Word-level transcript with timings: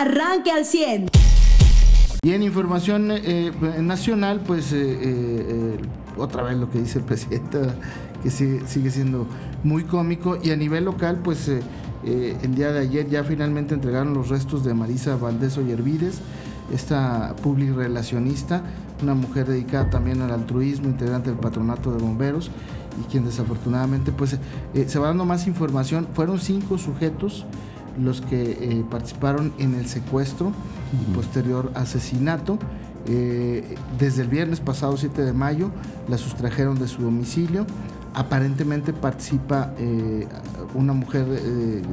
arranque 0.00 0.50
al 0.50 0.64
100. 0.64 1.08
Y 2.22 2.32
en 2.32 2.42
información 2.42 3.10
eh, 3.12 3.52
nacional, 3.80 4.40
pues 4.44 4.72
eh, 4.72 4.98
eh, 5.00 5.78
otra 6.16 6.42
vez 6.42 6.56
lo 6.56 6.70
que 6.70 6.80
dice 6.80 6.98
el 6.98 7.04
presidente, 7.04 7.58
que 8.22 8.30
sigue, 8.30 8.90
siendo 8.90 9.26
muy 9.62 9.84
cómico. 9.84 10.36
Y 10.42 10.50
a 10.50 10.56
nivel 10.56 10.84
local, 10.84 11.20
pues 11.22 11.48
el 11.48 12.54
día 12.54 12.72
de 12.72 12.80
ayer 12.80 13.08
ya 13.08 13.24
finalmente 13.24 13.74
entregaron 13.74 14.14
los 14.14 14.28
restos 14.28 14.64
de 14.64 14.74
Marisa 14.74 15.16
Valdés 15.16 15.56
Ollervides, 15.56 16.20
esta 16.72 17.34
public 17.42 17.74
relacionista, 17.74 18.62
una 19.02 19.14
mujer 19.14 19.46
dedicada 19.46 19.90
también 19.90 20.20
al 20.20 20.32
altruismo, 20.32 20.88
integrante 20.88 21.30
del 21.30 21.38
patronato 21.38 21.92
de 21.92 22.02
bomberos 22.02 22.50
y 23.00 23.04
quien 23.10 23.24
desafortunadamente 23.24 24.10
pues 24.10 24.36
se 24.86 24.98
va 24.98 25.08
dando 25.08 25.24
más 25.24 25.46
información. 25.46 26.08
Fueron 26.12 26.40
cinco 26.40 26.78
sujetos 26.78 27.44
los 27.98 28.20
que 28.20 28.52
eh, 28.52 28.84
participaron 28.90 29.52
en 29.58 29.74
el 29.74 29.86
secuestro 29.86 30.52
y 30.92 31.14
posterior 31.14 31.70
asesinato. 31.74 32.58
Eh, 33.08 33.76
desde 33.98 34.22
el 34.22 34.28
viernes 34.28 34.58
pasado 34.58 34.96
7 34.96 35.22
de 35.22 35.32
mayo 35.32 35.70
la 36.08 36.18
sustrajeron 36.18 36.78
de 36.78 36.88
su 36.88 37.02
domicilio. 37.02 37.66
Aparentemente 38.14 38.92
participa 38.92 39.72
eh, 39.78 40.26
una 40.74 40.92
mujer 40.92 41.26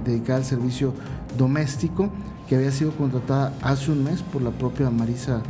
dedicada 0.05 0.39
al 0.39 0.45
servicio 0.45 0.93
doméstico 1.37 2.09
que 2.47 2.55
había 2.55 2.71
sido 2.71 2.91
contratada 2.91 3.53
hace 3.61 3.91
un 3.91 4.03
mes 4.03 4.21
por 4.21 4.41
la 4.41 4.51
propia 4.51 4.89
Marisa 4.89 5.41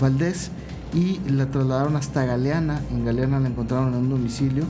Valdés 0.00 0.50
y 0.94 1.20
la 1.30 1.46
trasladaron 1.50 1.96
hasta 1.96 2.24
Galeana. 2.24 2.80
En 2.90 3.04
Galeana 3.04 3.40
la 3.40 3.48
encontraron 3.48 3.88
en 3.92 4.00
un 4.00 4.10
domicilio 4.10 4.64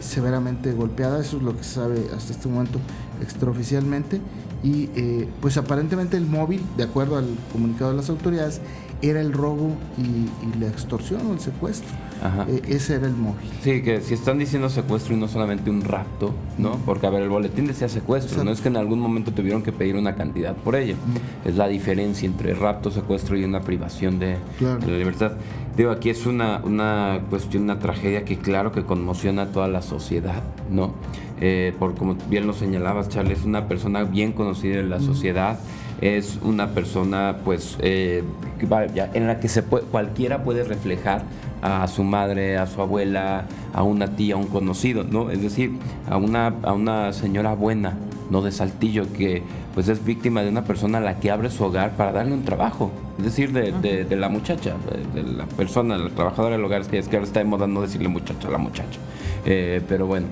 severamente 0.00 0.72
golpeada. 0.72 1.20
Eso 1.20 1.36
es 1.36 1.44
lo 1.44 1.56
que 1.56 1.62
se 1.62 1.74
sabe 1.74 2.06
hasta 2.14 2.32
este 2.32 2.48
momento 2.48 2.80
extraoficialmente 3.22 4.20
y 4.62 4.90
eh, 4.94 5.28
pues 5.40 5.56
aparentemente 5.56 6.16
el 6.16 6.26
móvil, 6.26 6.62
de 6.76 6.84
acuerdo 6.84 7.16
al 7.16 7.26
comunicado 7.52 7.90
de 7.90 7.96
las 7.96 8.10
autoridades, 8.10 8.60
era 9.02 9.20
el 9.20 9.32
robo 9.32 9.76
y, 9.96 10.58
la 10.58 10.66
extorsión 10.66 11.26
o 11.26 11.32
el 11.32 11.40
secuestro. 11.40 11.90
Eh, 12.48 12.60
ese 12.68 12.96
era 12.96 13.06
el 13.06 13.14
móvil. 13.14 13.48
Sí, 13.62 13.82
que 13.82 14.02
si 14.02 14.12
están 14.12 14.38
diciendo 14.38 14.68
secuestro 14.68 15.14
y 15.14 15.16
no 15.16 15.26
solamente 15.26 15.70
un 15.70 15.82
rapto, 15.82 16.34
¿no? 16.58 16.76
Porque, 16.84 17.06
a 17.06 17.10
ver, 17.10 17.22
el 17.22 17.30
boletín 17.30 17.66
decía 17.66 17.88
secuestro, 17.88 18.44
no 18.44 18.50
es 18.50 18.60
que 18.60 18.68
en 18.68 18.76
algún 18.76 19.00
momento 19.00 19.32
tuvieron 19.32 19.62
que 19.62 19.72
pedir 19.72 19.96
una 19.96 20.14
cantidad 20.16 20.54
por 20.54 20.76
ello. 20.76 20.96
Es 21.46 21.56
la 21.56 21.66
diferencia 21.68 22.26
entre 22.26 22.52
rapto, 22.52 22.90
secuestro 22.90 23.38
y 23.38 23.44
una 23.44 23.62
privación 23.62 24.18
de, 24.18 24.36
de, 24.58 24.86
la 24.86 24.98
libertad. 24.98 25.32
Digo, 25.76 25.92
aquí 25.92 26.10
es 26.10 26.26
una, 26.26 26.60
una 26.62 27.22
cuestión, 27.30 27.62
una 27.62 27.78
tragedia 27.78 28.24
que 28.26 28.36
claro 28.36 28.70
que 28.70 28.84
conmociona 28.84 29.42
a 29.42 29.46
toda 29.46 29.68
la 29.68 29.80
sociedad, 29.80 30.42
¿no? 30.70 30.92
Eh, 31.40 31.72
por 31.78 31.94
como 31.94 32.16
bien 32.28 32.46
lo 32.46 32.52
señalabas, 32.52 33.08
Charles, 33.08 33.40
es 33.40 33.44
una 33.44 33.66
persona 33.66 34.04
bien 34.04 34.32
conocida 34.32 34.78
en 34.78 34.90
la 34.90 35.00
sociedad, 35.00 35.58
es 36.00 36.38
una 36.42 36.70
persona 36.70 37.38
pues 37.44 37.76
eh, 37.80 38.22
en 39.14 39.26
la 39.26 39.40
que 39.40 39.48
se 39.48 39.62
puede, 39.62 39.84
cualquiera 39.86 40.42
puede 40.42 40.64
reflejar 40.64 41.22
a 41.62 41.86
su 41.88 42.04
madre, 42.04 42.58
a 42.58 42.66
su 42.66 42.80
abuela, 42.80 43.46
a 43.72 43.82
una 43.82 44.16
tía, 44.16 44.34
a 44.34 44.38
un 44.38 44.46
conocido, 44.46 45.04
¿no? 45.04 45.30
Es 45.30 45.42
decir, 45.42 45.72
a 46.08 46.16
una, 46.16 46.54
a 46.62 46.72
una 46.72 47.12
señora 47.12 47.54
buena, 47.54 47.96
no 48.30 48.42
de 48.42 48.52
Saltillo, 48.52 49.12
que 49.12 49.42
pues 49.74 49.88
es 49.88 50.04
víctima 50.04 50.42
de 50.42 50.48
una 50.48 50.64
persona 50.64 50.98
a 50.98 51.00
la 51.00 51.20
que 51.20 51.30
abre 51.30 51.50
su 51.50 51.64
hogar 51.64 51.92
para 51.96 52.12
darle 52.12 52.34
un 52.34 52.44
trabajo. 52.44 52.90
Es 53.18 53.24
decir, 53.24 53.52
de, 53.52 53.72
de, 53.72 54.16
la 54.16 54.28
muchacha, 54.28 54.74
de, 55.14 55.22
la 55.22 55.44
persona, 55.46 55.98
la 55.98 56.10
trabajadora 56.10 56.56
del 56.56 56.64
hogar, 56.64 56.82
es 56.82 56.88
que, 56.88 56.98
es 56.98 57.08
que 57.08 57.16
ahora 57.16 57.26
está 57.26 57.40
de 57.40 57.44
moda 57.44 57.66
no 57.66 57.82
decirle 57.82 58.08
muchacha 58.08 58.48
a 58.48 58.50
la 58.50 58.58
muchacha. 58.58 58.98
Eh, 59.44 59.82
pero 59.88 60.06
bueno, 60.06 60.26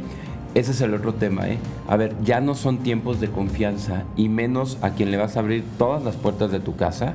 ese 0.55 0.73
es 0.73 0.81
el 0.81 0.95
otro 0.95 1.15
tema, 1.15 1.49
¿eh? 1.49 1.59
A 1.87 1.97
ver, 1.97 2.15
ya 2.25 2.41
no 2.41 2.55
son 2.55 2.79
tiempos 2.79 3.21
de 3.21 3.29
confianza 3.29 4.05
y 4.17 4.29
menos 4.29 4.79
a 4.83 4.91
quien 4.91 5.11
le 5.11 5.17
vas 5.17 5.37
a 5.37 5.41
abrir 5.41 5.65
todas 5.79 6.03
las 6.03 6.17
puertas 6.17 6.51
de 6.51 6.61
tu 6.61 6.75
casa, 6.75 7.15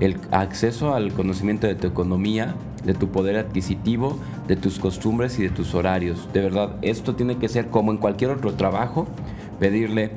el 0.00 0.16
acceso 0.30 0.94
al 0.94 1.12
conocimiento 1.12 1.66
de 1.66 1.74
tu 1.74 1.88
economía, 1.88 2.54
de 2.84 2.94
tu 2.94 3.08
poder 3.08 3.36
adquisitivo, 3.36 4.18
de 4.46 4.56
tus 4.56 4.78
costumbres 4.78 5.38
y 5.38 5.42
de 5.42 5.50
tus 5.50 5.74
horarios. 5.74 6.28
De 6.32 6.40
verdad, 6.40 6.76
esto 6.82 7.16
tiene 7.16 7.36
que 7.36 7.48
ser 7.48 7.68
como 7.68 7.90
en 7.90 7.98
cualquier 7.98 8.30
otro 8.30 8.54
trabajo, 8.54 9.06
pedirle 9.58 10.12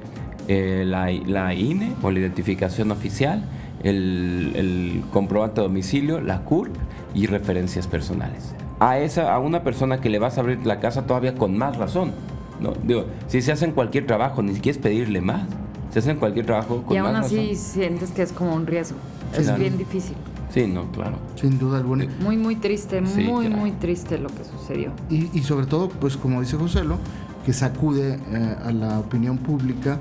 eh, 0.47 0.83
la, 0.85 1.53
INE 1.53 1.93
o 2.03 2.11
la 2.11 2.19
identificación 2.19 2.91
oficial, 2.91 3.43
el, 3.83 4.51
el 4.55 5.03
comprobante 5.11 5.61
de 5.61 5.67
domicilio, 5.67 6.21
la 6.21 6.43
CURP 6.43 6.75
y 7.15 7.25
referencias 7.25 7.87
personales. 7.87 8.53
A, 8.79 8.99
esa, 8.99 9.33
a 9.33 9.39
una 9.39 9.63
persona 9.63 9.99
que 9.99 10.09
le 10.09 10.19
vas 10.19 10.37
a 10.37 10.41
abrir 10.41 10.65
la 10.65 10.79
casa 10.79 11.05
todavía 11.05 11.35
con 11.35 11.57
más 11.57 11.77
razón 11.77 12.13
¿no? 12.61 12.73
Digo, 12.83 13.05
si 13.27 13.41
se 13.41 13.51
hace 13.51 13.69
cualquier 13.71 14.05
trabajo, 14.05 14.41
ni 14.41 14.53
siquiera 14.53 14.77
es 14.77 14.81
pedirle 14.83 15.21
más. 15.21 15.47
Se 15.91 15.99
hace 15.99 16.15
cualquier 16.15 16.45
trabajo 16.45 16.83
con 16.83 16.95
Y 16.95 16.99
aún 16.99 17.15
así 17.15 17.55
sientes 17.55 18.11
que 18.11 18.21
es 18.21 18.31
como 18.31 18.55
un 18.55 18.65
riesgo. 18.65 18.97
es 19.37 19.57
bien 19.57 19.77
difícil. 19.77 20.15
Sí, 20.53 20.67
no, 20.67 20.91
claro. 20.91 21.17
Sin 21.35 21.57
duda 21.57 21.77
alguna. 21.77 22.05
Muy, 22.21 22.37
muy 22.37 22.55
triste, 22.57 23.01
muy, 23.01 23.47
muy 23.47 23.71
triste 23.71 24.17
lo 24.17 24.29
que 24.29 24.43
sucedió. 24.43 24.91
Y, 25.09 25.29
y 25.37 25.43
sobre 25.43 25.65
todo, 25.65 25.89
pues 25.89 26.17
como 26.17 26.41
dice 26.41 26.57
Joselo, 26.57 26.97
que 27.45 27.53
sacude 27.53 28.19
eh, 28.31 28.55
a 28.63 28.71
la 28.71 28.99
opinión 28.99 29.37
pública 29.37 29.97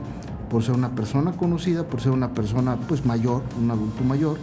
por 0.51 0.65
ser 0.65 0.75
una 0.75 0.91
persona 0.91 1.33
conocida, 1.33 1.85
por 1.85 2.01
ser 2.01 2.11
una 2.13 2.31
persona 2.33 2.77
pues 2.89 3.07
mayor, 3.07 3.43
un 3.61 3.71
adulto 3.71 4.03
mayor, 4.03 4.39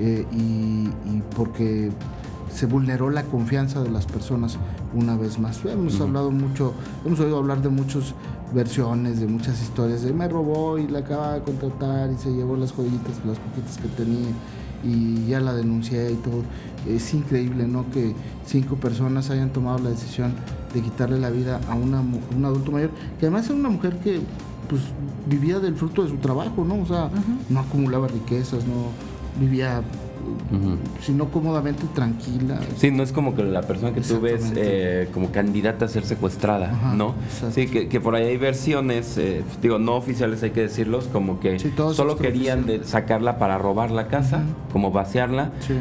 eh, 0.00 0.26
y, 0.32 0.88
y, 0.88 1.22
porque 1.36 1.90
se 2.52 2.66
vulneró 2.66 3.10
la 3.10 3.22
confianza 3.22 3.82
de 3.82 3.90
las 3.90 4.06
personas 4.06 4.58
una 4.94 5.16
vez 5.16 5.38
más. 5.38 5.64
Hemos 5.64 6.00
hablado 6.00 6.30
mucho, 6.30 6.72
hemos 7.04 7.20
oído 7.20 7.38
hablar 7.38 7.62
de 7.62 7.68
muchas 7.68 8.14
versiones, 8.54 9.20
de 9.20 9.26
muchas 9.26 9.60
historias 9.62 10.02
de 10.02 10.12
me 10.12 10.28
robó 10.28 10.78
y 10.78 10.86
la 10.86 11.00
acaba 11.00 11.34
de 11.34 11.42
contratar 11.42 12.10
y 12.12 12.16
se 12.16 12.32
llevó 12.32 12.56
las 12.56 12.72
joyitas, 12.72 13.24
las 13.26 13.38
poquitas 13.38 13.78
que 13.78 13.88
tenía 13.88 14.30
y 14.84 15.26
ya 15.26 15.40
la 15.40 15.54
denuncié 15.54 16.12
y 16.12 16.16
todo. 16.16 16.42
Es 16.88 17.14
increíble, 17.14 17.66
¿no? 17.66 17.90
Que 17.90 18.14
cinco 18.44 18.76
personas 18.76 19.30
hayan 19.30 19.50
tomado 19.50 19.78
la 19.78 19.90
decisión 19.90 20.34
de 20.72 20.80
quitarle 20.82 21.18
la 21.18 21.30
vida 21.30 21.60
a 21.68 21.74
una, 21.74 22.00
un 22.00 22.44
adulto 22.44 22.70
mayor, 22.70 22.90
que 23.18 23.26
además 23.26 23.46
era 23.46 23.54
una 23.54 23.70
mujer 23.70 23.98
que 23.98 24.20
pues 24.68 24.82
vivía 25.26 25.58
del 25.58 25.74
fruto 25.74 26.04
de 26.04 26.10
su 26.10 26.16
trabajo, 26.16 26.64
¿no? 26.64 26.82
O 26.82 26.86
sea, 26.86 27.10
no 27.48 27.60
acumulaba 27.60 28.08
riquezas, 28.08 28.66
no 28.66 28.88
vivía 29.40 29.82
sino 31.00 31.26
cómodamente 31.30 31.84
tranquila. 31.94 32.60
Sí, 32.76 32.90
no 32.90 33.02
es 33.02 33.12
como 33.12 33.34
que 33.34 33.42
la 33.42 33.62
persona 33.62 33.92
que 33.92 34.00
tú 34.00 34.20
ves 34.20 34.52
eh, 34.56 35.08
como 35.12 35.30
candidata 35.30 35.84
a 35.84 35.88
ser 35.88 36.04
secuestrada, 36.04 36.94
¿no? 36.94 37.14
Sí, 37.52 37.66
que, 37.66 38.00
por 38.00 38.14
ahí 38.14 38.26
hay 38.26 38.36
versiones, 38.36 39.16
eh, 39.18 39.42
digo, 39.62 39.78
no 39.78 39.94
oficiales 39.96 40.42
hay 40.42 40.50
que 40.50 40.62
decirlos, 40.62 41.08
como 41.12 41.40
que 41.40 41.58
solo 41.94 42.16
querían 42.16 42.66
sacarla 42.84 43.38
para 43.38 43.58
robar 43.58 43.90
la 43.90 44.08
casa, 44.08 44.42
como 44.72 44.90
vaciarla. 44.90 45.52
Sí 45.66 45.74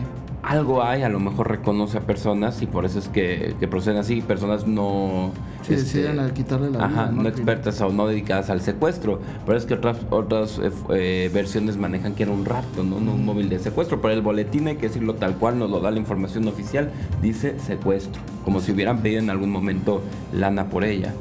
algo 0.44 0.84
hay, 0.84 1.04
a 1.04 1.09
lo 1.09 1.20
mejor 1.20 1.50
reconoce 1.50 1.98
a 1.98 2.02
personas 2.02 2.62
y 2.62 2.68
por 2.68 2.86
eso 2.86 3.00
es 3.00 3.08
que, 3.08 3.56
proceden 3.70 3.98
así, 3.98 4.22
personas 4.22 4.68
no... 4.68 5.31
Sí, 5.62 5.76
este, 5.76 6.14
quitarle 6.34 6.70
la 6.70 6.86
ajá, 6.86 7.06
¿no? 7.08 7.28
expertas 7.30 7.80
o 7.80 7.90
no 7.90 8.08
dedicadas 8.08 8.50
al 8.50 8.59
secuestro, 8.59 9.22
pero 9.46 9.58
es 9.58 9.66
que 9.66 9.76
otras 9.76 9.98
otras 10.09 10.59
eh, 10.59 10.72
eh, 10.90 11.31
versiones 11.34 11.78
manejan 11.78 12.14
que 12.14 12.24
era 12.24 12.34
un 12.34 12.44
rapto, 12.44 12.84
¿no? 12.84 12.98
un 12.98 13.26
móvil 13.26 13.48
de 13.48 13.59
secuestro, 13.59 14.02
pero 14.02 14.14
el 14.14 14.22
boletín 14.22 14.68
hay 14.68 14.76
que 14.76 14.90
decirlo 14.90 15.16
tal 15.16 15.36
cual, 15.38 15.58
nos 15.58 15.70
lo 15.70 15.80
da 15.80 15.90
la 15.92 16.00
información 16.00 16.46
oficial, 16.50 16.92
dice 17.22 17.58
secuestro, 17.60 18.22
como 18.44 18.60
si 18.60 18.74
hubieran 18.74 19.02
pedido 19.02 19.22
en 19.22 19.30
algún 19.30 19.50
momento 19.50 20.02
lana 20.34 20.66
por 20.66 20.84
ella. 20.84 21.14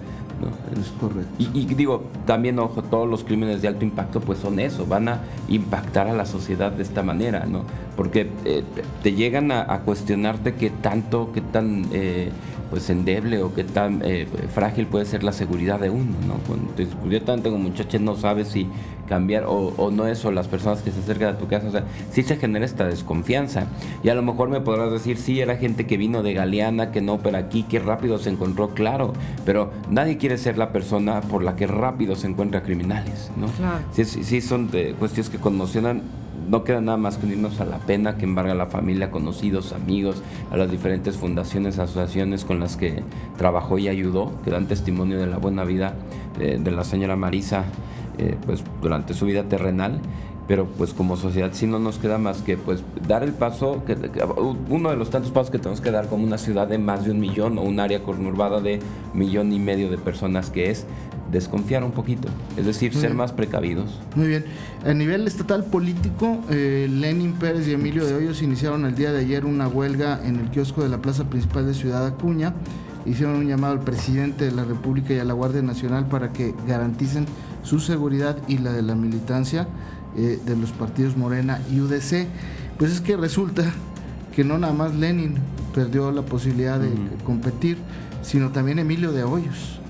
Es 0.78 0.88
correcto. 1.00 1.32
Y, 1.38 1.64
digo, 1.74 2.04
también, 2.26 2.58
ojo, 2.58 2.82
todos 2.82 3.08
los 3.08 3.24
crímenes 3.24 3.62
de 3.62 3.68
alto 3.68 3.84
impacto 3.84 4.20
pues 4.20 4.38
son 4.38 4.58
eso, 4.58 4.86
van 4.86 5.08
a 5.08 5.20
impactar 5.48 6.08
a 6.08 6.12
la 6.12 6.26
sociedad 6.26 6.72
de 6.72 6.82
esta 6.82 7.02
manera, 7.02 7.46
¿no? 7.46 7.64
Porque 7.96 8.30
eh, 8.44 8.62
te 9.02 9.12
llegan 9.12 9.52
a, 9.52 9.80
cuestionarte 9.80 10.54
qué 10.54 10.70
tanto, 10.70 11.30
qué 11.32 11.40
tan 11.40 11.86
eh, 11.92 12.30
pues 12.72 12.88
endeble 12.88 13.42
o 13.42 13.52
qué 13.52 13.64
tan 13.64 14.00
eh, 14.02 14.26
frágil 14.48 14.86
puede 14.86 15.04
ser 15.04 15.22
la 15.24 15.32
seguridad 15.32 15.78
de 15.78 15.90
uno, 15.90 16.14
¿no? 16.26 16.36
Cuando 16.46 16.72
te 16.72 16.86
descubrió 16.86 17.20
tanto 17.20 17.50
como 17.50 17.64
muchachos 17.64 18.00
no 18.00 18.16
sabes 18.16 18.48
si 18.48 18.66
cambiar 19.06 19.44
o, 19.46 19.90
no 19.90 20.06
eso, 20.06 20.32
las 20.32 20.48
personas 20.48 20.80
que 20.80 20.90
se 20.90 21.00
acercan 21.00 21.34
a 21.34 21.38
tu 21.38 21.48
casa, 21.48 21.68
o 21.68 21.70
sea, 21.70 21.84
sí 22.10 22.22
se 22.22 22.36
genera 22.38 22.64
esta 22.64 22.86
desconfianza. 22.86 23.66
Y 24.02 24.08
a 24.08 24.14
lo 24.14 24.22
mejor 24.22 24.48
me 24.48 24.62
podrás 24.62 24.90
decir, 24.90 25.18
sí, 25.18 25.38
era 25.38 25.56
gente 25.58 25.86
que 25.86 25.98
vino 25.98 26.22
de 26.22 26.32
Galeana, 26.32 26.92
que 26.92 27.02
no, 27.02 27.18
pero 27.18 27.36
aquí, 27.36 27.64
que 27.64 27.78
rápido 27.78 28.16
se 28.16 28.30
encontró, 28.30 28.70
claro, 28.70 29.12
pero 29.44 29.70
nadie 29.90 30.16
quiere 30.16 30.38
ser 30.38 30.56
la 30.56 30.72
persona 30.72 31.20
por 31.20 31.42
la 31.42 31.56
que 31.56 31.66
rápido 31.66 32.16
se 32.16 32.26
encuentra 32.26 32.62
criminales, 32.62 33.30
¿no? 33.36 33.48
Claro. 33.48 33.84
Sí, 33.92 34.06
sí, 34.06 34.40
son 34.40 34.70
de 34.70 34.94
cuestiones 34.94 35.28
que 35.28 35.36
conmocionan 35.36 36.21
no 36.52 36.64
queda 36.64 36.82
nada 36.82 36.98
más 36.98 37.16
que 37.16 37.24
unirnos 37.24 37.60
a 37.60 37.64
la 37.64 37.78
pena 37.78 38.18
que 38.18 38.26
embarga 38.26 38.52
a 38.52 38.54
la 38.54 38.66
familia, 38.66 39.10
conocidos, 39.10 39.72
amigos, 39.72 40.22
a 40.50 40.58
las 40.58 40.70
diferentes 40.70 41.16
fundaciones, 41.16 41.78
asociaciones 41.78 42.44
con 42.44 42.60
las 42.60 42.76
que 42.76 43.02
trabajó 43.38 43.78
y 43.78 43.88
ayudó, 43.88 44.30
que 44.44 44.50
dan 44.50 44.68
testimonio 44.68 45.18
de 45.18 45.26
la 45.26 45.38
buena 45.38 45.64
vida 45.64 45.94
eh, 46.38 46.58
de 46.62 46.70
la 46.70 46.84
señora 46.84 47.16
Marisa 47.16 47.64
eh, 48.18 48.36
pues, 48.44 48.62
durante 48.82 49.14
su 49.14 49.24
vida 49.24 49.44
terrenal. 49.44 49.98
Pero 50.46 50.66
pues 50.66 50.92
como 50.92 51.16
sociedad 51.16 51.50
sí 51.52 51.66
no 51.66 51.78
nos 51.78 51.98
queda 51.98 52.18
más 52.18 52.42
que 52.42 52.58
pues 52.58 52.82
dar 53.06 53.22
el 53.22 53.32
paso, 53.32 53.82
uno 54.68 54.90
de 54.90 54.96
los 54.96 55.08
tantos 55.08 55.30
pasos 55.30 55.50
que 55.50 55.58
tenemos 55.58 55.80
que 55.80 55.92
dar 55.92 56.08
como 56.08 56.24
una 56.24 56.36
ciudad 56.36 56.66
de 56.66 56.78
más 56.78 57.04
de 57.04 57.12
un 57.12 57.20
millón 57.20 57.56
o 57.58 57.62
un 57.62 57.78
área 57.78 58.02
conurbada 58.02 58.60
de 58.60 58.80
millón 59.14 59.52
y 59.52 59.60
medio 59.60 59.88
de 59.88 59.98
personas 59.98 60.50
que 60.50 60.70
es 60.70 60.84
desconfiar 61.32 61.82
un 61.82 61.92
poquito, 61.92 62.28
es 62.56 62.66
decir, 62.66 62.94
ser 62.94 63.14
más 63.14 63.32
precavidos. 63.32 63.98
Muy 64.14 64.28
bien. 64.28 64.44
A 64.84 64.92
nivel 64.92 65.26
estatal 65.26 65.64
político, 65.64 66.38
eh, 66.50 66.86
Lenin 66.90 67.32
Pérez 67.32 67.66
y 67.66 67.72
Emilio 67.72 68.04
de 68.04 68.14
Hoyos 68.14 68.42
iniciaron 68.42 68.84
el 68.84 68.94
día 68.94 69.12
de 69.12 69.20
ayer 69.20 69.46
una 69.46 69.66
huelga 69.66 70.20
en 70.24 70.36
el 70.36 70.50
kiosco 70.50 70.82
de 70.82 70.90
la 70.90 70.98
plaza 70.98 71.24
principal 71.24 71.66
de 71.66 71.74
Ciudad 71.74 72.06
Acuña. 72.06 72.54
Hicieron 73.06 73.36
un 73.36 73.48
llamado 73.48 73.72
al 73.72 73.80
presidente 73.80 74.44
de 74.44 74.52
la 74.52 74.64
República 74.64 75.14
y 75.14 75.18
a 75.18 75.24
la 75.24 75.32
Guardia 75.32 75.62
Nacional 75.62 76.06
para 76.06 76.32
que 76.32 76.54
garanticen 76.68 77.24
su 77.62 77.80
seguridad 77.80 78.36
y 78.46 78.58
la 78.58 78.72
de 78.72 78.82
la 78.82 78.94
militancia 78.94 79.66
eh, 80.16 80.38
de 80.44 80.56
los 80.56 80.70
partidos 80.72 81.16
Morena 81.16 81.60
y 81.72 81.80
UDC. 81.80 82.26
Pues 82.78 82.92
es 82.92 83.00
que 83.00 83.16
resulta 83.16 83.64
que 84.36 84.44
no 84.44 84.58
nada 84.58 84.72
más 84.74 84.94
Lenin 84.94 85.36
perdió 85.74 86.12
la 86.12 86.22
posibilidad 86.22 86.78
de 86.78 86.90
competir, 87.24 87.78
sino 88.22 88.50
también 88.50 88.78
Emilio 88.78 89.12
de 89.12 89.24
Hoyos. 89.24 89.81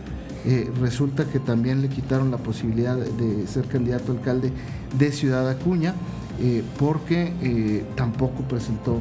Eh, 0.44 0.70
resulta 0.80 1.24
que 1.24 1.38
también 1.38 1.82
le 1.82 1.88
quitaron 1.88 2.30
la 2.30 2.38
posibilidad 2.38 2.96
de 2.96 3.46
ser 3.46 3.66
candidato 3.66 4.12
a 4.12 4.16
alcalde 4.16 4.52
de 4.98 5.12
Ciudad 5.12 5.48
Acuña. 5.48 5.94
Eh, 6.40 6.62
porque 6.78 7.32
eh, 7.42 7.84
tampoco 7.94 8.42
presentó 8.42 8.96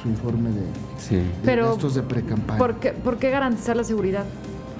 su 0.00 0.08
informe 0.08 0.50
de, 0.50 1.56
gastos 1.56 1.96
de 1.96 2.02
pre-campaña. 2.02 2.56
¿por 2.56 2.76
qué, 2.76 2.92
¿por 2.92 3.18
qué, 3.18 3.30
garantizar 3.30 3.76
la 3.76 3.84
seguridad? 3.84 4.24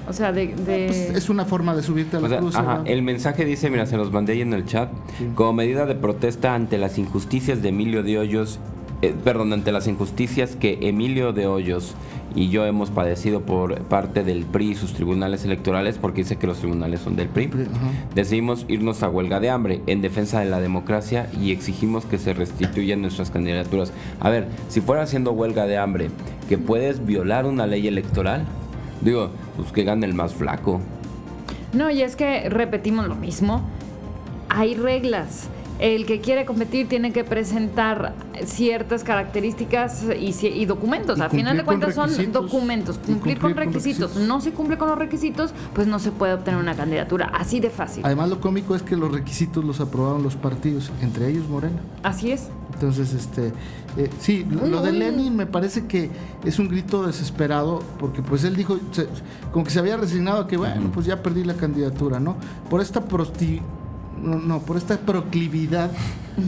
O 0.07 0.13
sea, 0.13 0.31
de... 0.31 0.55
Pues, 0.65 1.09
es 1.09 1.29
una 1.29 1.45
forma 1.45 1.75
de 1.75 1.83
subirte 1.83 2.17
a 2.17 2.21
la 2.21 2.37
cruz. 2.37 2.55
el 2.85 3.03
mensaje 3.03 3.45
dice, 3.45 3.69
mira, 3.69 3.85
se 3.85 3.97
los 3.97 4.11
mandé 4.11 4.33
ahí 4.33 4.41
en 4.41 4.53
el 4.53 4.65
chat, 4.65 4.89
como 5.35 5.53
medida 5.53 5.85
de 5.85 5.93
protesta 5.93 6.55
ante 6.55 6.77
las 6.77 6.97
injusticias 6.97 7.61
de 7.61 7.69
Emilio 7.69 8.01
de 8.01 8.17
Hoyos 8.17 8.59
eh, 9.03 9.13
perdón, 9.21 9.51
ante 9.51 9.73
las 9.73 9.85
injusticias 9.87 10.55
que 10.55 10.79
Emilio 10.83 11.33
de 11.33 11.45
Hoyos 11.45 11.93
y 12.35 12.47
yo 12.47 12.65
hemos 12.65 12.89
padecido 12.89 13.41
por 13.41 13.77
parte 13.81 14.23
del 14.23 14.45
PRI 14.45 14.71
y 14.71 14.75
sus 14.75 14.93
tribunales 14.93 15.43
electorales, 15.43 15.97
porque 15.97 16.21
dice 16.21 16.37
que 16.37 16.47
los 16.47 16.59
tribunales 16.59 17.01
son 17.01 17.17
del 17.17 17.27
PRI, 17.27 17.49
decidimos 18.15 18.65
irnos 18.69 19.03
a 19.03 19.09
huelga 19.09 19.41
de 19.41 19.49
hambre 19.49 19.81
en 19.87 20.01
defensa 20.01 20.39
de 20.39 20.45
la 20.45 20.61
democracia 20.61 21.27
y 21.37 21.51
exigimos 21.51 22.05
que 22.05 22.17
se 22.17 22.33
restituyan 22.33 23.01
nuestras 23.01 23.29
candidaturas. 23.29 23.91
A 24.21 24.29
ver, 24.29 24.47
si 24.69 24.79
fuera 24.79 25.01
haciendo 25.01 25.33
huelga 25.33 25.65
de 25.65 25.77
hambre, 25.77 26.09
que 26.47 26.57
puedes 26.57 27.05
violar 27.05 27.45
una 27.45 27.67
ley 27.67 27.85
electoral, 27.89 28.45
digo, 29.01 29.31
pues 29.57 29.73
que 29.73 29.83
gane 29.83 30.05
el 30.05 30.13
más 30.13 30.33
flaco. 30.33 30.79
No, 31.73 31.89
y 31.91 32.03
es 32.03 32.15
que 32.15 32.49
repetimos 32.49 33.05
lo 33.09 33.15
mismo. 33.15 33.67
Hay 34.47 34.75
reglas 34.75 35.49
el 35.79 36.05
que 36.05 36.21
quiere 36.21 36.45
competir 36.45 36.87
tiene 36.87 37.11
que 37.11 37.23
presentar 37.23 38.13
ciertas 38.45 39.03
características 39.03 40.05
y, 40.19 40.65
documentos. 40.65 41.19
Al 41.19 41.29
final 41.29 41.57
de 41.57 41.63
cuentas 41.63 41.95
son 41.95 42.31
documentos, 42.31 42.97
cumplir, 42.97 43.39
con, 43.39 43.55
requisitos. 43.55 44.15
No 44.15 44.41
se 44.41 44.51
cumple 44.51 44.77
con 44.77 44.89
los 44.89 44.97
requisitos, 44.97 45.53
pues 45.73 45.87
no 45.87 45.99
se 45.99 46.11
puede 46.11 46.33
obtener 46.33 46.59
una 46.59 46.75
candidatura. 46.75 47.31
Así 47.33 47.59
de 47.59 47.69
fácil. 47.69 48.05
Además 48.05 48.29
lo 48.29 48.39
cómico 48.39 48.75
es 48.75 48.83
que 48.83 48.95
los 48.95 49.11
requisitos 49.11 49.63
los 49.63 49.79
aprobaron 49.79 50.23
los 50.23 50.35
partidos, 50.35 50.91
entre 51.01 51.29
ellos 51.29 51.47
Morena. 51.47 51.79
Así 52.03 52.31
es. 52.31 52.49
Entonces, 52.73 53.13
este, 53.13 53.53
eh, 53.97 54.09
sí, 54.19 54.45
lo, 54.49 54.81
de 54.81 54.91
Lenin 54.91 55.35
me 55.35 55.45
parece 55.45 55.85
que 55.85 56.09
es 56.43 56.59
un 56.59 56.67
grito 56.67 57.05
desesperado, 57.05 57.81
porque 57.99 58.21
pues 58.21 58.43
él 58.43 58.55
dijo, 58.55 58.79
como 59.51 59.63
que 59.63 59.71
se 59.71 59.79
había 59.79 59.97
resignado 59.97 60.41
a 60.41 60.47
que, 60.47 60.57
bueno, 60.57 60.91
pues 60.93 61.05
ya 61.05 61.21
perdí 61.21 61.43
la 61.43 61.53
candidatura, 61.53 62.19
¿no? 62.19 62.35
Por 62.69 62.81
esta 62.81 63.05
prosti 63.05 63.61
no, 64.23 64.59
por 64.59 64.77
esta 64.77 64.97
proclividad 64.97 65.91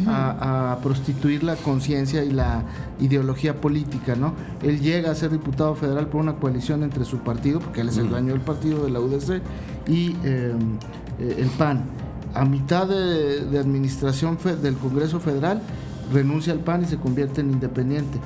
a, 0.08 0.78
prostituir 0.82 1.44
la 1.44 1.56
conciencia 1.56 2.24
y 2.24 2.32
la 2.32 2.64
ideología 3.00 3.62
política, 3.62 4.16
¿no? 4.16 4.34
Él 4.64 4.80
llega 4.82 5.12
a 5.12 5.16
ser 5.16 5.32
diputado 5.32 5.76
federal 5.76 6.08
por 6.08 6.22
una 6.22 6.36
coalición 6.36 6.84
entre 6.84 7.06
su 7.06 7.20
partido, 7.20 7.60
porque 7.60 7.82
él 7.82 7.90
es 7.90 7.98
el 7.98 8.10
dueño 8.10 8.34
del 8.34 8.42
partido 8.42 8.84
de 8.84 8.92
la 8.92 9.00
UDC, 9.00 9.42
y 9.88 10.16
em, 10.24 10.78
eh, 11.20 11.36
el 11.38 11.50
PAN. 11.58 11.84
A 12.34 12.44
mitad 12.44 12.88
de, 12.88 13.58
administración 13.58 14.38
del 14.62 14.76
Congreso 14.76 15.20
Federal, 15.20 15.62
renuncia 16.12 16.52
al 16.52 16.60
PAN 16.60 16.84
y 16.84 16.86
se 16.86 16.98
convierte 16.98 17.42
en 17.42 17.52
independiente. 17.52 18.20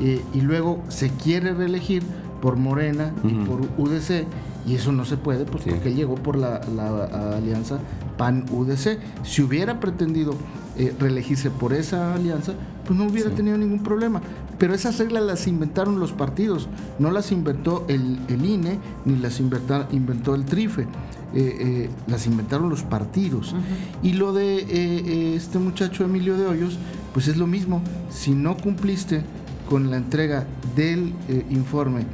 y 0.00 0.40
luego 0.40 0.82
se 0.88 1.10
quiere 1.10 1.52
reelegir 1.52 2.02
por 2.40 2.56
Morena 2.56 3.12
y 3.22 3.34
por 3.44 3.60
UDC, 3.76 4.24
y 4.66 4.74
eso 4.74 4.92
no 4.92 5.04
se 5.04 5.16
puede, 5.16 5.44
pues 5.44 5.64
porque 5.64 5.94
llegó 5.94 6.16
por 6.16 6.36
la, 6.36 6.60
la 6.74 7.36
alianza 7.36 7.78
PAN-UDC. 8.16 8.98
Si 9.22 9.42
hubiera 9.42 9.80
pretendido 9.80 10.34
eh, 10.76 10.94
reelegirse 10.98 11.50
por 11.50 11.72
esa 11.72 12.14
alianza, 12.14 12.54
pues 12.86 12.98
no 12.98 13.06
hubiera 13.06 13.30
tenido 13.30 13.58
ningún 13.58 13.82
problema. 13.82 14.22
Pero 14.56 14.72
esas 14.72 14.98
reglas 14.98 15.24
las 15.24 15.46
inventaron 15.46 15.98
los 15.98 16.12
partidos, 16.12 16.68
no 16.98 17.10
las 17.10 17.32
inventó 17.32 17.84
el, 17.88 18.18
INE 18.28 18.78
ni 19.04 19.16
las 19.16 19.40
inventó 19.40 20.34
el 20.34 20.44
TRIFE. 20.44 20.82
Eh, 20.82 20.86
eh, 21.34 21.90
las 22.06 22.26
inventaron 22.26 22.70
los 22.70 22.82
partidos. 22.82 23.54
Y 24.02 24.14
lo 24.14 24.32
de 24.32 25.34
este 25.34 25.58
muchacho 25.58 26.04
Emilio 26.04 26.36
de 26.36 26.46
Hoyos, 26.46 26.78
pues 27.12 27.28
es 27.28 27.36
lo 27.36 27.46
mismo. 27.46 27.82
Si 28.10 28.30
no 28.30 28.56
cumpliste 28.56 29.22
con 29.68 29.90
la 29.90 29.96
entrega 29.96 30.46
del 30.76 31.14
informe 31.50 32.04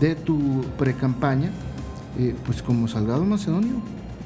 de 0.00 0.14
tu 0.14 0.64
precampaña, 0.78 1.50
pues 2.44 2.62
como 2.62 2.88
Salgado 2.88 3.24
Macedonio, 3.24 3.74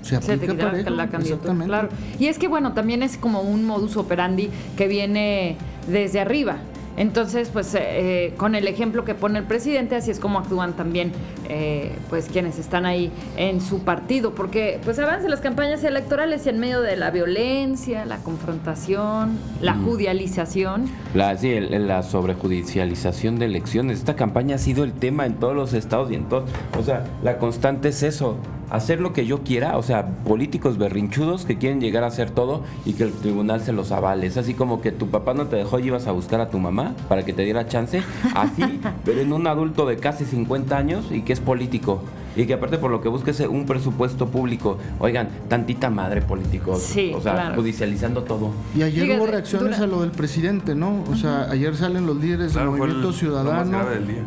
se 0.02 0.16
aplica 0.16 0.54
la 0.90 1.08
candidatura. 1.08 1.64
Claro. 1.64 1.88
Y 2.18 2.26
es 2.26 2.38
que 2.38 2.48
bueno, 2.48 2.72
también 2.72 3.02
es 3.02 3.16
como 3.16 3.42
un 3.42 3.64
modus 3.64 3.96
operandi 3.96 4.50
que 4.76 4.88
viene 4.88 5.56
desde 5.88 6.20
arriba. 6.20 6.58
Entonces, 6.96 7.50
pues 7.52 7.74
eh, 7.74 7.80
eh, 7.82 8.34
con 8.36 8.54
el 8.54 8.66
ejemplo 8.68 9.04
que 9.04 9.14
pone 9.14 9.38
el 9.38 9.44
presidente, 9.44 9.96
así 9.96 10.10
es 10.10 10.20
como 10.20 10.38
actúan 10.38 10.74
también 10.74 11.12
eh, 11.48 11.92
pues 12.08 12.26
quienes 12.26 12.58
están 12.58 12.86
ahí 12.86 13.10
en 13.36 13.60
su 13.60 13.80
partido, 13.80 14.34
porque 14.34 14.80
pues 14.84 14.98
avanzan 14.98 15.30
las 15.30 15.40
campañas 15.40 15.82
electorales 15.84 16.46
y 16.46 16.50
en 16.50 16.58
medio 16.58 16.80
de 16.80 16.96
la 16.96 17.10
violencia, 17.10 18.04
la 18.04 18.18
confrontación, 18.18 19.38
la 19.60 19.74
judicialización. 19.74 20.90
La, 21.14 21.36
sí, 21.36 21.58
la 21.60 22.02
sobrejudicialización 22.02 23.38
de 23.38 23.46
elecciones. 23.46 23.98
Esta 23.98 24.16
campaña 24.16 24.56
ha 24.56 24.58
sido 24.58 24.84
el 24.84 24.92
tema 24.92 25.26
en 25.26 25.34
todos 25.34 25.54
los 25.54 25.72
estados 25.72 26.10
y 26.10 26.14
en 26.14 26.28
todos. 26.28 26.50
O 26.78 26.82
sea, 26.82 27.04
la 27.22 27.38
constante 27.38 27.88
es 27.88 28.02
eso 28.02 28.36
hacer 28.70 29.00
lo 29.00 29.12
que 29.12 29.26
yo 29.26 29.42
quiera, 29.42 29.76
o 29.76 29.82
sea, 29.82 30.06
políticos 30.24 30.78
berrinchudos 30.78 31.44
que 31.44 31.58
quieren 31.58 31.80
llegar 31.80 32.04
a 32.04 32.06
hacer 32.06 32.30
todo 32.30 32.62
y 32.84 32.94
que 32.94 33.04
el 33.04 33.12
tribunal 33.12 33.60
se 33.60 33.72
los 33.72 33.92
avale. 33.92 34.26
Es 34.26 34.36
así 34.36 34.54
como 34.54 34.80
que 34.80 34.92
tu 34.92 35.08
papá 35.08 35.34
no 35.34 35.46
te 35.46 35.56
dejó 35.56 35.78
y 35.78 35.86
ibas 35.86 36.06
a 36.06 36.12
buscar 36.12 36.40
a 36.40 36.48
tu 36.48 36.58
mamá 36.58 36.94
para 37.08 37.24
que 37.24 37.32
te 37.32 37.42
diera 37.42 37.66
chance, 37.66 38.02
así, 38.34 38.62
pero 39.04 39.20
en 39.20 39.32
un 39.32 39.46
adulto 39.46 39.86
de 39.86 39.96
casi 39.96 40.24
50 40.24 40.76
años 40.76 41.06
y 41.10 41.22
que 41.22 41.32
es 41.32 41.40
político. 41.40 42.02
Y 42.36 42.46
que 42.46 42.54
aparte 42.54 42.78
por 42.78 42.90
lo 42.90 43.00
que 43.00 43.08
busca 43.08 43.32
es 43.32 43.40
un 43.40 43.66
presupuesto 43.66 44.28
público. 44.28 44.78
Oigan, 45.00 45.28
tantita 45.48 45.90
madre 45.90 46.22
político. 46.22 46.76
Sí, 46.76 47.12
o 47.14 47.20
sea, 47.20 47.52
judicializando 47.56 48.22
todo. 48.22 48.52
Y 48.74 48.82
ayer 48.82 49.18
hubo 49.18 49.26
reacciones 49.26 49.80
a 49.80 49.86
lo 49.86 50.02
del 50.02 50.12
presidente, 50.12 50.74
¿no? 50.74 51.04
O 51.10 51.16
sea, 51.16 51.50
ayer 51.50 51.74
salen 51.74 52.06
los 52.06 52.16
líderes 52.16 52.54
del 52.54 52.66
Movimiento 52.66 53.12
Ciudadano. 53.12 53.80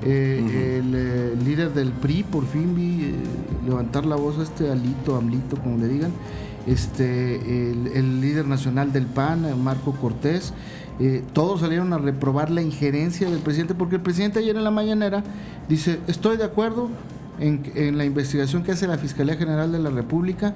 Eh, 0.04 0.80
el, 0.80 0.94
eh, 0.94 1.36
líder 1.44 1.74
del 1.74 1.92
PRI, 1.92 2.24
por 2.24 2.46
fin 2.46 2.76
vi 2.76 3.06
eh, 3.06 3.14
levantar 3.66 4.06
la 4.06 4.16
voz 4.16 4.40
a 4.40 4.44
este 4.44 4.72
Alito, 4.72 5.16
Amlito, 5.16 5.58
como 5.58 5.78
le 5.78 5.88
digan. 5.88 6.12
Este, 6.66 7.36
el, 7.72 8.22
líder 8.22 8.48
nacional 8.48 8.94
del 8.94 9.06
PAN, 9.06 9.62
Marco 9.62 9.92
Cortés. 9.94 10.54
todos 11.34 11.60
salieron 11.60 11.92
a 11.92 11.98
reprobar 11.98 12.50
la 12.50 12.62
injerencia 12.62 13.30
del 13.30 13.40
presidente, 13.40 13.76
porque 13.76 13.96
el 13.96 14.02
presidente 14.02 14.40
ayer 14.40 14.56
en 14.56 14.64
la 14.64 14.72
mañanera 14.72 15.24
dice, 15.68 16.00
estoy 16.08 16.38
de 16.38 16.46
acuerdo, 16.46 16.90
en, 17.40 17.98
la 17.98 18.06
investigación 18.06 18.64
que 18.64 18.72
hace 18.72 18.88
la 18.88 18.98
Fiscalía 18.98 19.36
General 19.36 19.72
de 19.72 19.80
la 19.80 19.90
República 19.90 20.54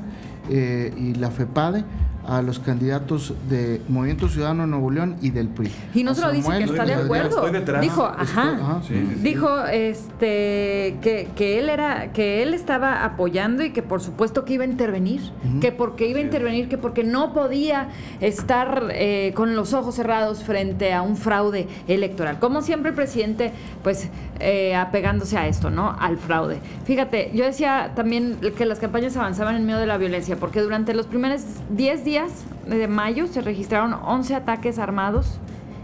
eh, 0.49 0.93
y 0.97 1.15
la 1.15 1.31
FEPADE 1.31 1.83
a 2.27 2.41
los 2.41 2.59
candidatos 2.59 3.33
de 3.49 3.81
Movimiento 3.87 4.27
Ciudadano 4.27 4.63
de 4.63 4.67
Nuevo 4.67 4.91
León 4.91 5.15
y 5.21 5.29
del 5.29 5.47
PRI. 5.47 5.71
Y 5.93 6.03
no 6.03 6.13
solo 6.13 6.33
dice 6.33 6.49
que 6.57 6.63
está 6.65 6.85
de 6.85 6.93
acuerdo. 6.93 7.49
Dijo, 7.79 8.03
ajá. 8.05 8.81
dijo 9.21 9.65
este 9.65 10.97
que, 11.01 11.29
que, 11.35 11.59
él 11.59 11.69
era 11.69 12.11
que 12.11 12.43
él 12.43 12.53
estaba 12.53 13.05
apoyando 13.05 13.63
y 13.63 13.71
que 13.71 13.81
por 13.81 14.01
supuesto 14.01 14.43
que 14.43 14.53
iba 14.53 14.65
a 14.65 14.67
intervenir, 14.67 15.21
que 15.61 15.71
porque 15.71 16.07
iba 16.07 16.19
a 16.19 16.21
intervenir, 16.21 16.67
que 16.67 16.77
porque 16.77 17.05
no 17.05 17.33
podía 17.33 17.87
estar 18.19 18.89
eh, 18.91 19.31
con 19.33 19.55
los 19.55 19.73
ojos 19.73 19.95
cerrados 19.95 20.43
frente 20.43 20.93
a 20.93 21.01
un 21.01 21.15
fraude 21.15 21.67
electoral. 21.87 22.39
Como 22.39 22.61
siempre 22.61 22.89
el 22.89 22.95
presidente 22.95 23.53
pues 23.83 24.09
eh, 24.39 24.75
apegándose 24.75 25.37
a 25.37 25.47
esto, 25.47 25.69
¿no? 25.69 25.95
Al 25.97 26.17
fraude. 26.17 26.59
Fíjate, 26.83 27.31
yo 27.33 27.45
decía 27.45 27.93
también 27.95 28.37
que 28.57 28.65
las 28.65 28.79
campañas 28.79 29.15
avanzaban 29.15 29.55
en 29.55 29.65
medio 29.65 29.79
de 29.79 29.87
la 29.87 29.97
violencia 29.97 30.35
porque 30.35 30.61
durante 30.61 30.93
los 30.93 31.05
primeros 31.05 31.41
10 31.69 32.03
días 32.03 32.16
de 32.65 32.87
mayo 32.87 33.27
se 33.27 33.41
registraron 33.41 33.93
11 33.93 34.35
ataques 34.35 34.79
armados 34.79 35.39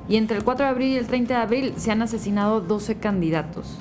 y 0.08 0.18
entre 0.18 0.38
el 0.38 0.44
4 0.44 0.66
de 0.66 0.72
abril 0.72 0.92
y 0.94 0.98
el 0.98 1.08
30 1.08 1.36
de 1.36 1.42
abril 1.42 1.74
se 1.78 1.92
han 1.92 2.02
asesinado 2.02 2.62
12 2.62 2.96
candidatos. 2.96 3.78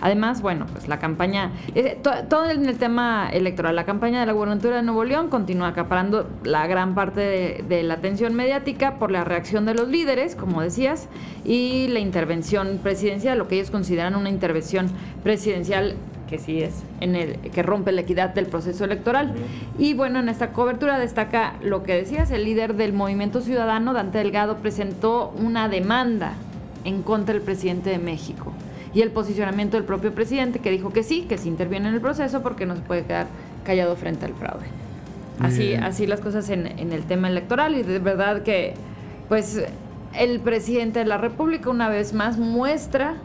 Además, 0.00 0.42
bueno, 0.42 0.66
pues 0.70 0.88
la 0.88 0.98
campaña, 0.98 1.52
eh, 1.74 1.98
todo 2.28 2.50
en 2.50 2.66
el 2.66 2.76
tema 2.76 3.30
electoral, 3.32 3.76
la 3.76 3.86
campaña 3.86 4.20
de 4.20 4.26
la 4.26 4.32
gubernatura 4.32 4.76
de 4.76 4.82
Nuevo 4.82 5.04
León 5.04 5.28
continúa 5.28 5.68
acaparando 5.68 6.28
la 6.44 6.66
gran 6.66 6.94
parte 6.94 7.20
de, 7.20 7.64
de, 7.66 7.82
la 7.82 7.94
atención 7.94 8.34
mediática 8.34 8.98
por 8.98 9.10
la 9.10 9.24
reacción 9.24 9.64
de 9.64 9.72
los 9.72 9.88
líderes, 9.88 10.36
como 10.36 10.60
decías, 10.60 11.08
y 11.46 11.88
la 11.88 12.00
intervención 12.00 12.78
presidencial, 12.82 13.38
lo 13.38 13.48
que 13.48 13.54
ellos 13.54 13.70
consideran 13.70 14.16
una 14.16 14.28
intervención 14.28 14.90
presidencial 15.22 15.96
que 16.28 16.38
sí 16.38 16.62
es 16.62 16.82
en 17.00 17.16
el 17.16 17.38
que 17.38 17.62
rompe 17.62 17.92
la 17.92 18.02
equidad 18.02 18.34
del 18.34 18.46
proceso 18.46 18.84
electoral. 18.84 19.34
Y 19.78 19.94
bueno, 19.94 20.18
en 20.18 20.28
esta 20.28 20.52
cobertura 20.52 20.98
destaca 20.98 21.54
lo 21.62 21.82
que 21.82 21.94
decías, 21.94 22.30
el 22.30 22.44
líder 22.44 22.74
del 22.74 22.92
Movimiento 22.92 23.40
Ciudadano, 23.40 23.92
Dante 23.92 24.18
Delgado, 24.18 24.56
presentó 24.58 25.34
una 25.38 25.68
demanda 25.68 26.34
en 26.84 27.02
contra 27.02 27.34
del 27.34 27.42
presidente 27.42 27.90
de 27.90 27.98
México 27.98 28.52
y 28.94 29.02
el 29.02 29.10
posicionamiento 29.10 29.76
del 29.76 29.84
propio 29.84 30.14
presidente 30.14 30.60
que 30.60 30.70
dijo 30.70 30.90
que 30.90 31.02
sí, 31.02 31.22
que 31.22 31.36
sí 31.36 31.48
interviene 31.48 31.88
en 31.88 31.94
el 31.94 32.00
proceso 32.00 32.42
porque 32.42 32.64
no 32.64 32.76
se 32.76 32.82
puede 32.82 33.04
quedar 33.04 33.26
callado 33.64 33.96
frente 33.96 34.24
al 34.24 34.34
fraude. 34.34 34.66
Así, 35.38 35.74
así 35.74 36.06
las 36.06 36.20
cosas 36.20 36.48
en, 36.48 36.66
en 36.66 36.92
el 36.92 37.04
tema 37.04 37.28
electoral 37.28 37.76
y 37.76 37.82
de 37.82 37.98
verdad 37.98 38.42
que 38.42 38.72
pues 39.28 39.60
el 40.14 40.40
presidente 40.40 41.00
de 41.00 41.04
la 41.04 41.18
República 41.18 41.68
una 41.68 41.90
vez 41.90 42.14
más 42.14 42.38
muestra 42.38 43.16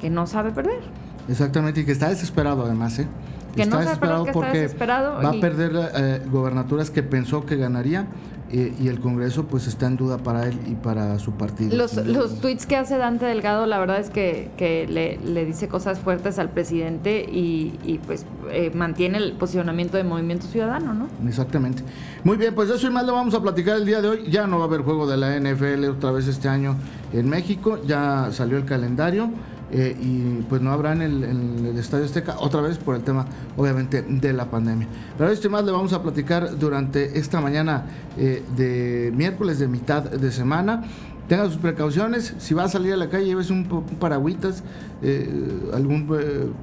que 0.00 0.10
no 0.10 0.26
sabe 0.26 0.50
perder. 0.50 0.80
Exactamente, 1.28 1.80
y 1.80 1.84
que 1.84 1.92
está 1.92 2.08
desesperado 2.08 2.64
además, 2.64 2.98
¿eh? 2.98 3.06
Que 3.54 3.62
está 3.62 3.76
no 3.76 3.82
desesperado 3.82 4.24
que 4.24 4.32
porque 4.32 4.60
desesperado 4.60 5.22
va 5.22 5.30
a 5.30 5.40
perder 5.40 5.72
eh, 5.94 6.22
gobernaturas 6.30 6.90
que 6.90 7.02
pensó 7.02 7.46
que 7.46 7.56
ganaría 7.56 8.06
eh, 8.52 8.72
y 8.78 8.86
el 8.86 9.00
Congreso 9.00 9.46
pues 9.46 9.66
está 9.66 9.88
en 9.88 9.96
duda 9.96 10.18
para 10.18 10.46
él 10.46 10.56
y 10.68 10.74
para 10.76 11.18
su 11.18 11.32
partido. 11.32 11.76
Los, 11.76 11.96
los 11.96 12.40
tweets 12.40 12.64
que 12.64 12.76
hace 12.76 12.96
Dante 12.96 13.24
Delgado, 13.24 13.66
la 13.66 13.80
verdad 13.80 13.98
es 13.98 14.08
que, 14.08 14.50
que 14.56 14.86
le, 14.86 15.18
le, 15.18 15.44
dice 15.44 15.66
cosas 15.66 15.98
fuertes 15.98 16.38
al 16.38 16.50
presidente 16.50 17.26
y, 17.28 17.76
y 17.82 17.98
pues 17.98 18.24
eh, 18.52 18.70
mantiene 18.72 19.18
el 19.18 19.32
posicionamiento 19.32 19.96
de 19.96 20.04
Movimiento 20.04 20.46
Ciudadano, 20.46 20.94
¿no? 20.94 21.08
Exactamente. 21.26 21.82
Muy 22.22 22.36
bien, 22.36 22.54
pues 22.54 22.70
eso 22.70 22.86
y 22.86 22.90
más 22.90 23.04
lo 23.04 23.14
vamos 23.14 23.34
a 23.34 23.42
platicar 23.42 23.78
el 23.78 23.84
día 23.84 24.00
de 24.00 24.08
hoy. 24.08 24.30
Ya 24.30 24.46
no 24.46 24.58
va 24.58 24.66
a 24.66 24.68
haber 24.68 24.82
juego 24.82 25.08
de 25.08 25.16
la 25.16 25.40
NFL 25.40 25.84
otra 25.86 26.12
vez 26.12 26.28
este 26.28 26.48
año 26.48 26.76
en 27.12 27.28
México, 27.28 27.80
ya 27.84 28.28
salió 28.30 28.58
el 28.58 28.64
calendario. 28.64 29.28
Eh, 29.72 29.96
y 30.00 30.42
pues 30.48 30.62
no 30.62 30.70
habrá 30.70 30.92
en 30.92 31.02
el, 31.02 31.78
Estadio 31.78 32.04
Azteca 32.04 32.36
otra 32.38 32.60
vez 32.60 32.78
por 32.78 32.94
el 32.94 33.02
tema 33.02 33.26
obviamente 33.56 34.02
de 34.02 34.32
la 34.32 34.48
pandemia. 34.50 34.86
Pero 35.18 35.30
esto 35.30 35.50
más 35.50 35.64
le 35.64 35.72
vamos 35.72 35.92
a 35.92 36.02
platicar 36.02 36.56
durante 36.56 37.18
esta 37.18 37.40
mañana 37.40 37.86
eh, 38.16 38.44
de 38.56 39.12
miércoles 39.14 39.58
de 39.58 39.68
mitad 39.68 40.04
de 40.04 40.30
semana. 40.30 40.84
Tenga 41.28 41.46
sus 41.46 41.56
precauciones, 41.56 42.34
si 42.38 42.54
va 42.54 42.64
a 42.64 42.68
salir 42.68 42.92
a 42.92 42.96
la 42.96 43.08
calle 43.08 43.24
lleves 43.26 43.50
un, 43.50 43.66
un 43.70 43.98
paragüitas, 43.98 44.62
eh, 45.02 45.28
algún 45.74 46.08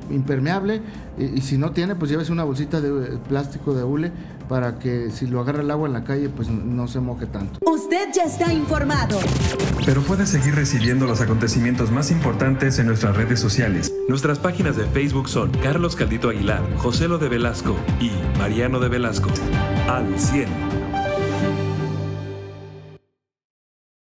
impermeable 0.10 0.82
y 1.18 1.42
si 1.42 1.58
no 1.58 1.72
tiene 1.72 1.96
pues 1.96 2.10
lleves 2.10 2.30
una 2.30 2.44
bolsita 2.44 2.82
de 2.82 3.18
plástico 3.30 3.74
de 3.76 3.84
hule 3.84 4.12
para 4.48 4.80
que 4.80 5.10
si 5.12 5.28
lo 5.28 5.40
agarra 5.40 5.62
el 5.62 5.72
agua 5.72 5.88
en 5.88 5.94
la 5.94 6.04
calle, 6.04 6.30
pues 6.30 6.50
no 6.50 6.88
se 6.88 7.00
moje 7.00 7.26
tanto. 7.26 7.60
Usted 7.62 8.10
ya 8.14 8.24
está 8.24 8.54
informado. 8.54 9.20
Pero 9.86 10.02
puede 10.02 10.26
seguir 10.26 10.56
recibiendo 10.56 11.06
los 11.06 11.22
acontecimientos 11.22 11.92
más 11.92 12.12
importantes 12.12 12.80
en 12.80 12.88
nuestras 12.88 13.16
redes 13.16 13.40
sociales. 13.40 13.94
Nuestras 14.08 14.40
páginas 14.40 14.76
de 14.76 14.86
Facebook 14.86 15.30
son 15.30 15.52
Carlos 15.64 15.96
Caldito 15.96 16.30
Aguilar, 16.30 16.62
José 16.78 17.08
Lo 17.08 17.18
de 17.18 17.30
Velasco 17.30 17.76
y 18.00 18.12
Mariano 18.38 18.80
de 18.80 18.90
Velasco. 18.90 19.30
Al 19.88 20.20
100. 20.20 20.73